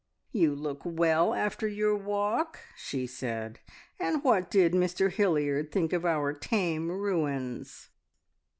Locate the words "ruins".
6.91-7.91